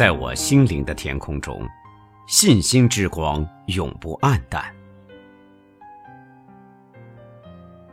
[0.00, 1.60] 在我心灵的天空中，
[2.26, 4.64] 信心之光永不暗淡。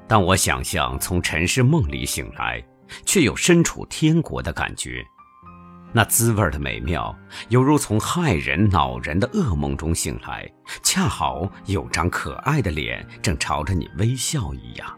[0.07, 2.63] 当我想象从尘世梦里醒来，
[3.05, 5.05] 却又身处天国的感觉，
[5.91, 7.13] 那滋味的美妙，
[7.49, 10.49] 犹如从害人恼人的噩梦中醒来，
[10.81, 14.97] 恰好有张可爱的脸正朝着你微笑一样。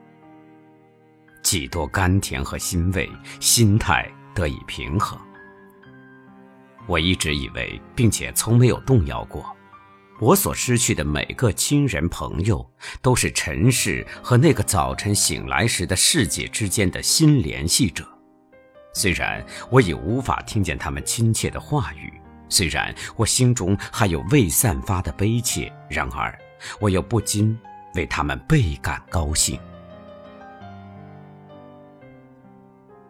[1.41, 5.19] 几多甘甜和欣慰，心态得以平衡。
[6.89, 9.55] 我一直以为，并且从没有动摇过，
[10.19, 12.67] 我所失去的每个亲人朋友，
[12.99, 18.03] 都是尘世和那个早晨醒来时的世界之间的新联系者。
[18.91, 22.11] 虽然我已无法听见他们亲切的话语，
[22.49, 26.35] 虽然我心中还有未散发的悲切，然而
[26.79, 27.55] 我又不禁
[27.93, 29.59] 为他们倍感高兴。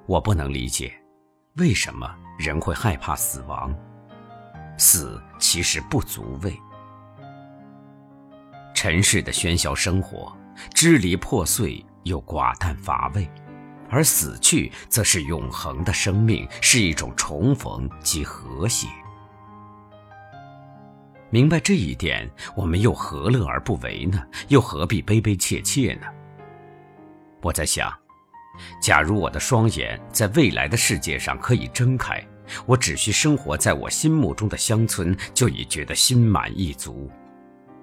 [0.06, 0.99] 我不能理解，
[1.56, 2.10] 为什么。
[2.40, 3.76] 人会害怕死亡，
[4.78, 6.58] 死其实不足畏。
[8.74, 10.34] 尘世的喧嚣生活，
[10.74, 13.30] 支离破碎又寡淡乏味，
[13.90, 18.88] 而死去则是永恒的生命，是一种重逢及和谐。
[21.30, 24.26] 明白这一点，我们又何乐而不为呢？
[24.48, 26.08] 又何必悲悲切切呢？
[27.42, 27.99] 我在想。
[28.82, 32.26] 假如我的双眼在未来的世界上可以睁开，
[32.66, 37.10] 我只需生活在我心目中的乡村，就已觉得心满意足。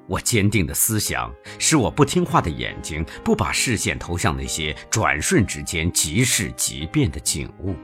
[0.08, 7.74] 我坚定的思想使我不听话的眼睛不把视线投向那些转瞬之间即逝即变的景物。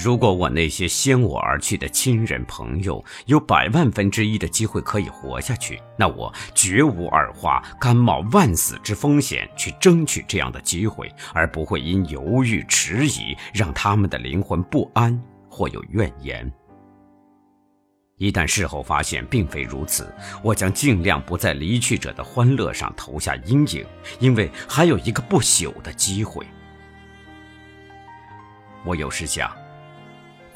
[0.00, 15.20] 如果我那些先我而去的亲人朋友有百万分之一的机会可以活下去，那我绝无二话，甘冒万死之风险去争取这样的机会，而不会因犹豫迟疑让他们的灵魂不安
[15.50, 16.48] 或有怨言。
[18.18, 23.84] 一旦事后发现并非如此，我将尽量不在离去者的欢乐上投下阴影，
[24.20, 26.46] 因为还有一个不朽的机会。
[28.84, 29.50] 我有时想。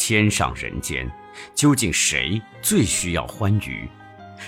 [0.05, 1.09] 天上人间，
[1.55, 3.89] 究竟谁最需要欢愉？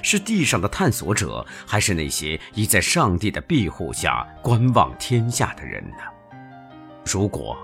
[0.02, 5.98] 是地上的探索者，还是那些已在上帝的庇护下观望天下的人呢？
[7.06, 7.56] 如果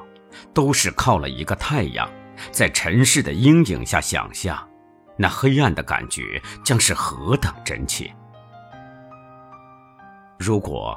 [0.54, 2.08] 都是靠了一个太阳，
[2.52, 4.56] 在尘世的阴影下想象，
[5.16, 8.08] 那黑暗的感觉将是何等真切！
[10.38, 10.96] 如果……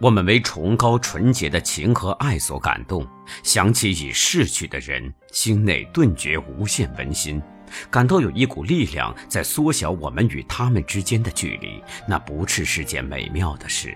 [0.00, 3.06] 我们为崇高纯洁的情和爱所感动，
[3.42, 7.40] 想起已逝去的人，心内顿觉无限温馨，
[7.90, 13.94] 感到有一股力量在缩小我们与他们之间的距离，那不啻是件美妙的事。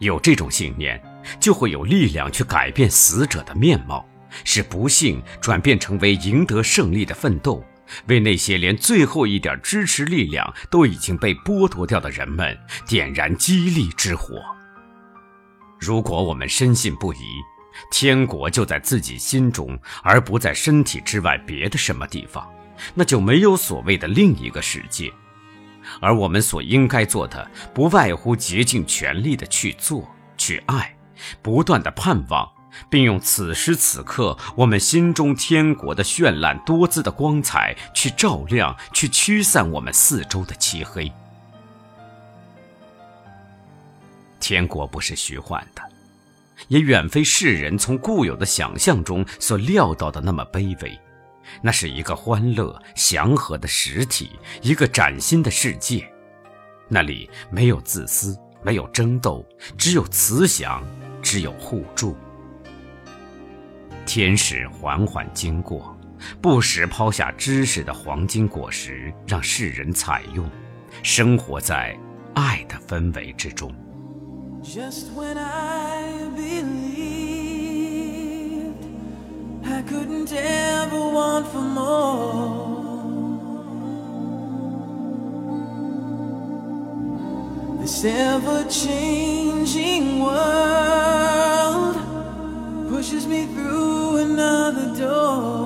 [0.00, 0.98] 有这种信念，
[1.38, 4.02] 就会有力量去改变死者的面貌，
[4.44, 7.62] 使不幸转变成为赢得胜利的奋斗。
[8.06, 14.42] 为那些连最后一点支持力量都已经被剥夺掉的人们点燃激励之火。
[15.78, 17.18] 如果我们深信不疑，
[17.90, 22.48] 天国就在自己心中，而不在身体之外别的什么地方，
[22.94, 25.12] 那就没有所谓的另一个世界。
[26.00, 30.08] 而我们所应该做的，不外乎竭尽全力的去做、
[30.38, 30.96] 去爱，
[31.42, 32.53] 不断的盼望。
[32.88, 41.12] 并用此时此刻我们心中天国的绚烂多姿的光彩去照亮、去驱散我们四周的漆黑。
[44.40, 45.82] 天国不是虚幻的，
[46.68, 50.98] 也远非世人从固有的想象中所料到的那么卑微。
[51.62, 54.32] 那是一个欢乐祥和的实体，
[54.62, 56.10] 一个崭新的世界。
[56.88, 59.46] 那里没有自私，没有争斗，
[59.76, 60.82] 只有慈祥，
[61.22, 62.16] 只有互助。
[64.06, 65.96] 天使缓缓经过，
[66.40, 70.48] 不时抛下知识的黄金果实，让世人采用，
[71.02, 71.98] 生活在
[72.34, 73.72] 爱的氛围之中。
[93.04, 93.53] pushes me through another
[95.04, 95.64] door.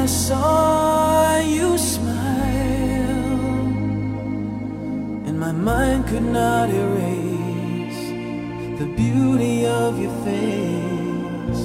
[0.00, 3.36] I saw you smile,
[5.26, 8.04] and my mind could not erase
[8.80, 11.64] the beauty of your face.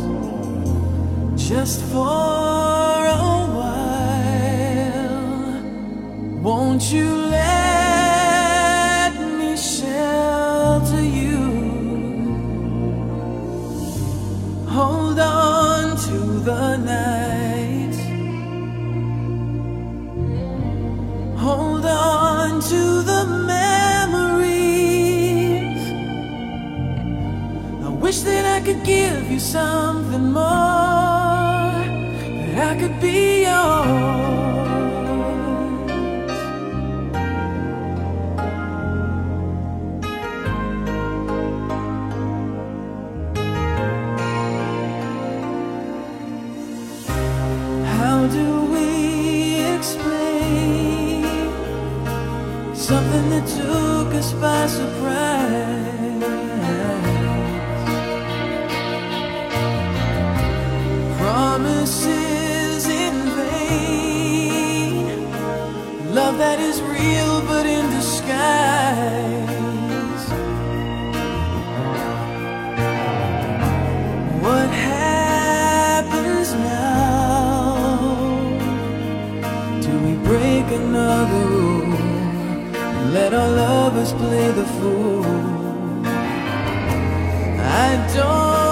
[1.50, 3.26] Just for a
[3.60, 5.22] while,
[6.48, 7.33] won't you
[16.44, 17.96] the night.
[21.38, 24.52] Hold on to the memories.
[27.86, 30.42] I wish that I could give you something more,
[32.42, 33.73] that I could be yours.
[66.34, 69.53] Love that is real but in disguise.
[83.14, 85.24] Let our lovers play the fool.
[87.60, 88.63] I don't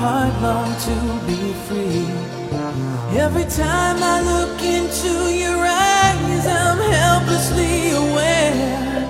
[0.00, 0.96] heart long to
[1.26, 2.06] be free.
[3.24, 5.12] Every time I look into
[5.42, 9.00] your eyes, I'm helplessly aware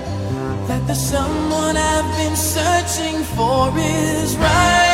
[0.68, 4.85] that the someone I've been searching for is right